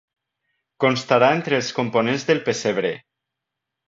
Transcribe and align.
Constarà 0.85 1.29
entre 1.39 1.57
els 1.59 1.69
components 1.79 2.25
del 2.31 2.41
pessebre. 2.47 2.91